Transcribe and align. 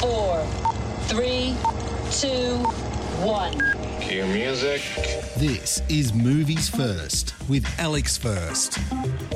four, 0.00 0.42
three, 1.08 1.54
two, 2.10 2.56
one. 3.22 3.52
Cue 4.00 4.24
music. 4.24 4.80
This 5.36 5.82
is 5.90 6.14
Movies 6.14 6.70
First 6.70 7.34
with 7.50 7.66
Alex 7.78 8.16
First. 8.16 8.78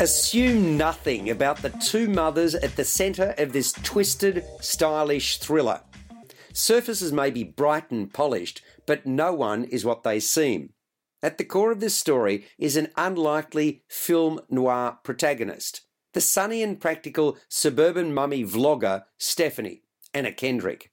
Assume 0.00 0.78
nothing 0.78 1.28
about 1.28 1.60
the 1.60 1.68
two 1.68 2.08
mothers 2.08 2.54
at 2.54 2.76
the 2.76 2.84
centre 2.84 3.34
of 3.36 3.52
this 3.52 3.72
twisted, 3.72 4.42
stylish 4.60 5.36
thriller. 5.36 5.82
Surfaces 6.54 7.12
may 7.12 7.30
be 7.30 7.44
bright 7.44 7.90
and 7.90 8.10
polished, 8.10 8.62
but 8.86 9.04
no 9.04 9.34
one 9.34 9.64
is 9.64 9.84
what 9.84 10.02
they 10.02 10.18
seem. 10.18 10.72
At 11.22 11.36
the 11.36 11.44
core 11.44 11.72
of 11.72 11.80
this 11.80 11.94
story 11.94 12.46
is 12.56 12.78
an 12.78 12.88
unlikely 12.96 13.82
film 13.86 14.40
noir 14.48 14.98
protagonist, 15.02 15.82
the 16.14 16.22
sunny 16.22 16.62
and 16.62 16.80
practical 16.80 17.36
suburban 17.50 18.14
mummy 18.14 18.44
vlogger 18.44 19.02
Stephanie, 19.18 19.82
Anna 20.14 20.32
Kendrick. 20.32 20.90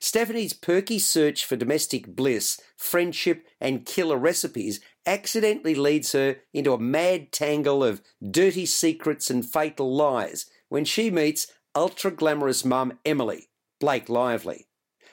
Stephanie's 0.00 0.52
perky 0.52 0.98
search 0.98 1.44
for 1.44 1.56
domestic 1.56 2.14
bliss, 2.14 2.60
friendship, 2.76 3.46
and 3.60 3.86
killer 3.86 4.16
recipes 4.16 4.80
accidentally 5.06 5.74
leads 5.74 6.12
her 6.12 6.36
into 6.52 6.72
a 6.72 6.78
mad 6.78 7.32
tangle 7.32 7.82
of 7.82 8.02
dirty 8.30 8.66
secrets 8.66 9.30
and 9.30 9.44
fatal 9.44 9.94
lies 9.94 10.46
when 10.68 10.84
she 10.84 11.10
meets 11.10 11.48
ultra 11.74 12.10
glamorous 12.10 12.64
mum 12.64 12.98
Emily, 13.04 13.48
Blake 13.80 14.08
Lively. 14.08 14.66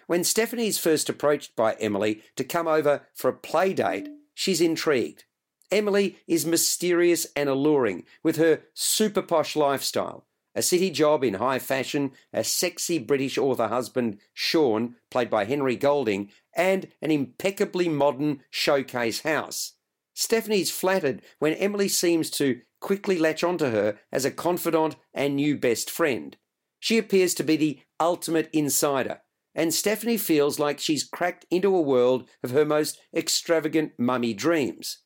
When 0.08 0.23
Stephanie 0.23 0.67
is 0.67 0.78
first 0.78 1.09
approached 1.09 1.56
by 1.56 1.73
Emily 1.73 2.22
to 2.36 2.44
come 2.44 2.67
over 2.67 3.08
for 3.14 3.30
a 3.30 3.34
play 3.34 3.73
date, 3.73 4.09
she's 4.34 4.62
intrigued. 4.62 5.23
Emily 5.72 6.17
is 6.28 6.45
mysterious 6.45 7.26
and 7.36 7.50
alluring 7.50 8.03
with 8.22 8.36
her 8.38 8.62
super 8.73 9.23
posh 9.23 9.56
lifestyle, 9.56 10.28
a 10.55 10.62
city 10.62 10.90
job 10.90 11.23
in 11.23 11.36
high 11.36 11.59
fashion, 11.59 12.12
a 12.34 12.44
sexy 12.44 12.98
British 12.98 13.38
author 13.38 13.68
husband, 13.68 14.20
Sean, 14.34 14.95
played 15.12 15.30
by 15.30 15.45
Henry 15.45 15.76
Golding, 15.76 16.31
and 16.56 16.88
an 17.02 17.11
impeccably 17.11 17.89
modern 17.89 18.42
showcase 18.50 19.22
house. 19.22 19.73
Stephanie's 20.14 20.72
flattered 20.72 21.22
when 21.39 21.53
Emily 21.53 21.89
seems 21.89 22.30
to 22.31 22.61
quickly 22.80 23.20
latch 23.20 23.44
onto 23.44 23.66
her 23.66 24.00
as 24.11 24.23
a 24.23 24.31
confidant 24.31 24.95
and 25.14 25.36
new 25.36 25.58
best 25.58 25.92
friend. 25.92 26.38
She 26.80 26.98
appears 26.98 27.33
to 27.36 27.44
be 27.44 27.58
the 27.58 27.80
ultimate 28.00 28.50
insider, 28.53 29.22
and 29.53 29.73
Stephanie 29.73 30.17
feels 30.17 30.59
like 30.59 30.80
she's 30.80 31.03
cracked 31.03 31.45
into 31.50 31.76
a 31.76 31.81
world 31.81 32.30
of 32.44 32.52
her 32.52 32.64
most 32.64 33.00
extravagant 33.14 33.94
mummy 33.98 34.33
dreams. 34.33 35.00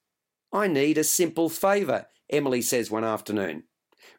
I 0.51 0.67
need 0.67 0.97
a 0.97 1.03
simple 1.03 1.49
favour, 1.49 2.07
Emily 2.31 2.61
says 2.61 2.91
one 2.91 3.03
afternoon. 3.03 3.63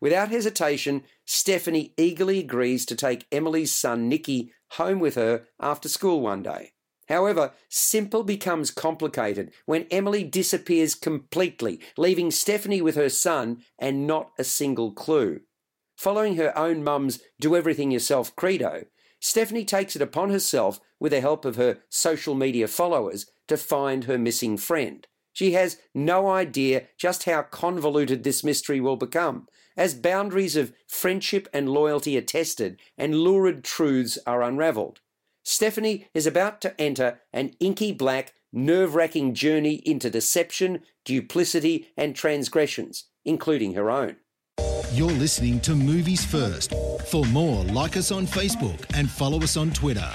Without 0.01 0.31
hesitation, 0.31 1.05
Stephanie 1.25 1.95
eagerly 1.97 2.39
agrees 2.41 2.85
to 2.87 2.95
take 2.95 3.27
Emily's 3.31 3.73
son 3.73 4.09
Nicky 4.09 4.53
home 4.73 4.99
with 4.99 5.15
her 5.15 5.45
after 5.61 5.89
school 5.89 6.21
one 6.21 6.43
day. 6.43 6.73
However, 7.09 7.53
simple 7.69 8.23
becomes 8.23 8.71
complicated 8.71 9.53
when 9.67 9.87
Emily 9.91 10.23
disappears 10.23 10.95
completely, 10.95 11.81
leaving 11.97 12.31
Stephanie 12.31 12.81
with 12.81 12.95
her 12.95 13.09
son 13.09 13.63
and 13.79 14.07
not 14.07 14.31
a 14.39 14.45
single 14.45 14.93
clue. 14.93 15.41
Following 15.97 16.37
her 16.37 16.57
own 16.57 16.85
mum's 16.85 17.21
do 17.41 17.57
everything 17.57 17.91
yourself 17.91 18.35
credo, 18.37 18.85
Stephanie 19.21 19.65
takes 19.65 19.97
it 19.97 20.03
upon 20.03 20.31
herself, 20.31 20.81
with 20.99 21.13
the 21.13 21.21
help 21.21 21.45
of 21.45 21.57
her 21.57 21.79
social 21.89 22.35
media 22.35 22.69
followers, 22.69 23.27
to 23.49 23.57
find 23.57 24.05
her 24.05 24.17
missing 24.17 24.57
friend. 24.57 25.07
She 25.33 25.53
has 25.53 25.79
no 25.95 26.29
idea 26.29 26.87
just 26.97 27.25
how 27.25 27.43
convoluted 27.43 28.23
this 28.23 28.43
mystery 28.45 28.81
will 28.81 28.97
become, 28.97 29.47
as 29.81 29.95
boundaries 29.95 30.57
of 30.57 30.75
friendship 30.87 31.49
and 31.55 31.71
loyalty 31.71 32.19
are 32.19 32.21
tested 32.21 32.79
and 32.99 33.15
lurid 33.15 33.65
truths 33.65 34.19
are 34.27 34.43
unravelled. 34.43 35.01
Stephanie 35.43 36.07
is 36.13 36.27
about 36.27 36.61
to 36.61 36.79
enter 36.79 37.21
an 37.33 37.55
inky 37.61 37.91
black, 37.91 38.35
nerve 38.53 38.95
wracking 38.95 39.33
journey 39.33 39.77
into 39.87 40.11
deception, 40.11 40.83
duplicity, 41.07 41.89
and 41.97 42.15
transgressions, 42.15 43.05
including 43.25 43.73
her 43.73 43.91
own. 43.91 44.17
You're 44.93 45.09
listening 45.13 45.61
to 45.61 45.75
Movies 45.75 46.27
First. 46.27 46.75
For 47.07 47.25
more, 47.27 47.65
like 47.65 47.97
us 47.97 48.13
on 48.13 48.27
Facebook 48.27 48.85
and 48.93 49.09
follow 49.09 49.41
us 49.41 49.57
on 49.57 49.71
Twitter. 49.71 50.11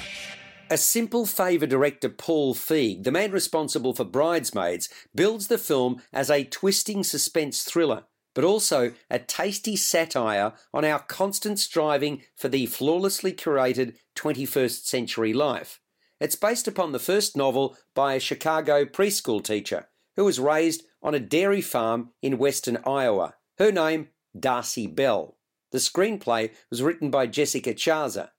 A 0.69 0.77
simple 0.77 1.25
favour 1.25 1.65
director 1.65 2.09
Paul 2.09 2.53
Feig, 2.53 3.03
the 3.03 3.11
man 3.11 3.31
responsible 3.31 3.95
for 3.95 4.03
Bridesmaids, 4.03 4.89
builds 5.15 5.47
the 5.47 5.57
film 5.57 6.03
as 6.13 6.29
a 6.29 6.43
twisting 6.43 7.03
suspense 7.03 7.63
thriller, 7.63 8.03
but 8.35 8.43
also 8.43 8.93
a 9.09 9.17
tasty 9.17 9.75
satire 9.75 10.53
on 10.71 10.85
our 10.85 10.99
constant 10.99 11.57
striving 11.57 12.21
for 12.35 12.49
the 12.49 12.67
flawlessly 12.67 13.33
curated 13.33 13.95
21st 14.15 14.85
century 14.85 15.33
life. 15.33 15.79
It's 16.19 16.35
based 16.35 16.67
upon 16.67 16.91
the 16.91 16.99
first 16.99 17.35
novel 17.35 17.75
by 17.95 18.13
a 18.13 18.19
Chicago 18.19 18.85
preschool 18.85 19.43
teacher 19.43 19.87
who 20.15 20.25
was 20.25 20.39
raised 20.39 20.83
on 21.01 21.15
a 21.15 21.19
dairy 21.19 21.61
farm 21.61 22.11
in 22.21 22.37
western 22.37 22.77
Iowa. 22.85 23.35
Her 23.57 23.71
name, 23.71 24.09
Darcey 24.37 24.93
Bell. 24.93 25.37
The 25.71 25.77
screenplay 25.77 26.51
was 26.69 26.81
written 26.81 27.09
by 27.09 27.27
Jessica 27.27 27.73
Sharzer. 27.73 28.29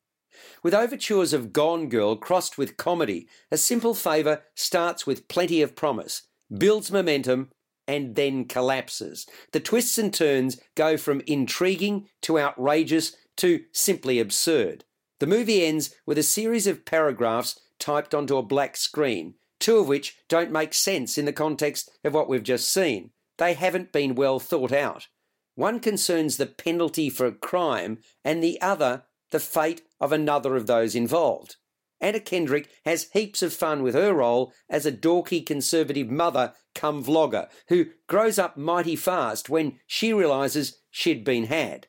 With 0.63 0.75
overtures 0.75 1.33
of 1.33 1.53
Gone 1.53 1.89
Girl 1.89 2.17
crossed 2.17 2.59
with 2.59 2.77
comedy, 2.77 3.29
A 3.51 3.57
Simple 3.57 3.95
Favour 3.95 4.43
starts 4.55 5.07
with 5.07 5.29
plenty 5.29 5.63
of 5.63 5.75
promise, 5.75 6.23
builds 6.57 6.91
momentum, 6.91 7.51
and 7.87 8.15
then 8.17 8.45
collapses. 8.45 9.27
The 9.53 9.61
twists 9.61 9.99
and 9.99 10.13
turns 10.13 10.61
go 10.75 10.97
from 10.97 11.23
intriguing 11.27 12.09
to 12.23 12.39
outrageous 12.39 13.17
to 13.39 13.65
simply 13.73 14.19
absurd. 14.19 14.85
The 15.19 15.27
movie 15.27 15.65
ends 15.65 15.95
with 16.05 16.19
a 16.19 16.23
series 16.23 16.67
of 16.67 16.85
paragraphs 16.85 17.59
typed 17.79 18.15
onto 18.15 18.37
a 18.37 18.43
black 18.43 18.77
screen, 18.77 19.35
two 19.61 19.79
of 19.79 19.89
which 19.89 20.17
don't 20.29 20.51
make 20.51 20.75
sense 20.75 21.17
in 21.17 21.25
the 21.25 21.33
context 21.33 21.91
of 22.05 22.15
what 22.15 22.29
we've 22.29 22.43
just 22.43 22.71
seen. 22.71 23.11
They 23.39 23.55
haven't 23.55 23.93
been 23.93 24.15
well 24.15 24.39
thought 24.39 24.73
out. 24.73 25.09
One 25.55 25.81
concerns 25.81 26.37
the 26.37 26.47
penalty 26.47 27.09
for 27.09 27.27
a 27.27 27.33
crime, 27.33 27.99
and 28.25 28.43
the 28.43 28.61
other, 28.61 29.05
the 29.31 29.41
fate 29.41 29.83
of 30.01 30.13
another 30.13 30.55
of 30.55 30.67
those 30.67 30.95
involved. 30.95 31.57
Anna 32.01 32.21
Kendrick 32.21 32.69
has 32.85 33.09
heaps 33.13 33.43
of 33.43 33.55
fun 33.55 33.83
with 33.83 33.95
her 33.95 34.13
role 34.13 34.53
as 34.69 34.85
a 34.85 34.93
dorky 34.93 35.45
conservative 35.45 36.11
mother 36.11 36.53
come 36.75 37.03
vlogger 37.03 37.49
who 37.69 37.87
grows 38.07 38.39
up 38.39 38.57
mighty 38.57 38.97
fast 38.97 39.49
when 39.49 39.79
she 39.87 40.13
realises 40.13 40.79
she'd 40.91 41.25
been 41.25 41.45
had. 41.45 41.87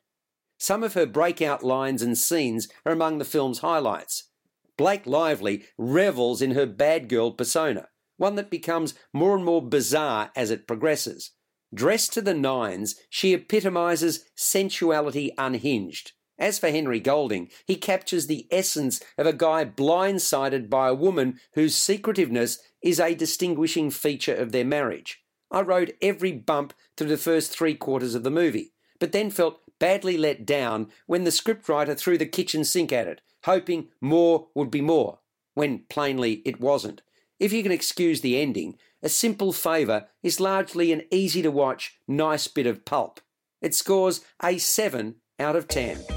Some 0.58 0.84
of 0.84 0.94
her 0.94 1.06
breakout 1.06 1.64
lines 1.64 2.02
and 2.02 2.18
scenes 2.18 2.68
are 2.86 2.92
among 2.92 3.18
the 3.18 3.26
film's 3.26 3.60
highlights. 3.60 4.30
Blake 4.78 5.06
Lively 5.06 5.66
revels 5.78 6.42
in 6.42 6.52
her 6.52 6.66
bad 6.66 7.10
girl 7.10 7.32
persona, 7.32 7.88
one 8.18 8.36
that 8.36 8.50
becomes 8.50 8.94
more 9.14 9.36
and 9.36 9.44
more 9.44 9.62
bizarre 9.62 10.32
as 10.36 10.52
it 10.52 10.68
progresses. 10.68 11.32
Dressed 11.74 12.14
to 12.14 12.22
the 12.22 12.34
nines, 12.34 12.96
she 13.10 13.34
epitomises 13.34 14.24
sensuality 14.36 15.32
unhinged. 15.38 16.14
As 16.40 16.60
for 16.60 16.70
Henry 16.70 17.00
Golding, 17.00 17.50
he 17.66 17.76
captures 17.76 18.28
the 18.28 18.48
essence 18.52 19.02
of 19.18 19.26
a 19.26 19.34
guy 19.34 19.66
blindsided 19.66 20.70
by 20.70 20.88
a 20.88 20.94
woman 20.94 21.40
whose 21.54 21.76
secretiveness 21.76 22.60
is 22.82 23.00
a 23.00 23.16
distinguishing 23.16 23.90
feature 23.90 24.36
of 24.36 24.52
their 24.52 24.66
marriage. 24.66 25.24
I 25.50 25.62
rode 25.62 25.94
every 26.02 26.34
bump 26.34 26.74
through 26.96 27.08
the 27.08 27.18
first 27.18 27.52
three 27.52 27.74
quarters 27.74 28.14
of 28.14 28.24
the 28.24 28.30
movie, 28.30 28.74
but 29.00 29.14
then 29.14 29.32
felt 29.32 29.62
badly 29.80 30.18
let 30.18 30.46
down 30.46 30.90
when 31.06 31.24
the 31.24 31.32
scriptwriter 31.32 31.98
threw 31.98 32.18
the 32.18 32.26
kitchen 32.26 32.64
sink 32.64 32.92
at 32.92 33.08
it, 33.08 33.22
hoping 33.44 33.88
more 34.02 34.48
would 34.54 34.70
be 34.70 34.82
more, 34.82 35.20
when 35.54 35.86
plainly 35.90 36.42
it 36.46 36.60
wasn't. 36.60 37.02
If 37.40 37.54
you 37.54 37.64
can 37.64 37.72
excuse 37.72 38.22
the 38.22 38.40
ending, 38.40 38.78
A 39.02 39.10
Simple 39.10 39.54
Favour 39.54 40.08
is 40.24 40.40
largely 40.40 40.92
an 40.92 41.04
easy 41.12 41.42
to 41.42 41.52
watch, 41.52 42.00
nice 42.08 42.48
bit 42.48 42.66
of 42.66 42.86
pulp. 42.86 43.22
It 43.62 43.74
scores 43.74 44.22
a 44.44 44.58
7 44.58 45.16
out 45.40 45.56
of 45.56 45.68
10. 45.68 46.17